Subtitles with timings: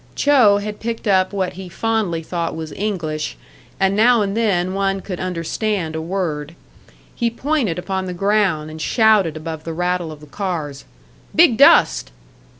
[0.15, 3.37] Cho had picked up what he fondly thought was English,
[3.79, 6.55] and now and then one could understand a word.
[7.13, 10.85] He pointed upon the ground, and shouted above the rattle of the cars:
[11.35, 12.09] "Big dust!"